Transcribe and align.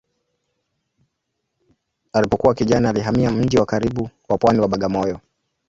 Alipokuwa 2.13 2.53
kijana 2.55 2.89
alihamia 2.89 3.31
mji 3.31 3.57
wa 3.57 3.65
karibu 3.65 4.09
wa 4.29 4.37
pwani 4.37 4.59
wa 4.59 4.67
Bagamoyo. 4.67 5.19